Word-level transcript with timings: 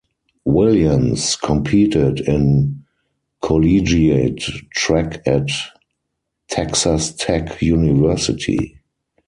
Williams 0.45 1.35
competed 1.35 2.21
in 2.21 2.85
collegiate 3.43 4.41
track 4.71 5.21
at 5.27 5.49
Texas 6.47 7.11
Tech 7.13 7.61
University. 7.61 8.79